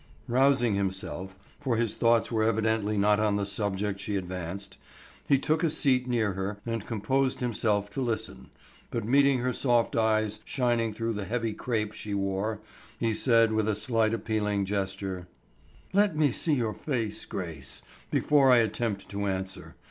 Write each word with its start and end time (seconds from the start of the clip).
Rousing 0.27 0.73
himself, 0.73 1.35
for 1.59 1.77
his 1.77 1.95
thoughts 1.95 2.31
were 2.31 2.41
evidently 2.41 2.97
not 2.97 3.19
on 3.19 3.35
the 3.35 3.45
subject 3.45 3.99
she 3.99 4.15
advanced, 4.15 4.79
he 5.29 5.37
took 5.37 5.63
a 5.63 5.69
seat 5.69 6.07
near 6.07 6.33
her 6.33 6.57
and 6.65 6.87
composed 6.87 7.39
himself 7.39 7.91
to 7.91 8.01
listen, 8.01 8.49
but 8.89 9.05
meeting 9.05 9.37
her 9.41 9.53
soft 9.53 9.95
eyes 9.95 10.39
shining 10.43 10.91
through 10.91 11.13
the 11.13 11.25
heavy 11.25 11.53
crape 11.53 11.93
she 11.93 12.15
wore, 12.15 12.59
he 12.99 13.13
said 13.13 13.51
with 13.51 13.69
a 13.69 13.75
slight 13.75 14.11
appealing 14.15 14.65
gesture: 14.65 15.27
"Let 15.93 16.17
me 16.17 16.31
see 16.31 16.55
your 16.55 16.73
face, 16.73 17.25
Grace, 17.25 17.83
before 18.09 18.51
I 18.51 18.57
attempt 18.57 19.07
to 19.09 19.27
answer. 19.27 19.75